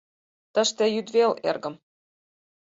[0.53, 1.75] —Тыште йӱдвел, эргым.